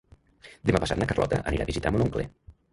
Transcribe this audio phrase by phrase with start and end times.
[0.69, 2.29] Demà passat na Carlota anirà a visitar mon oncle.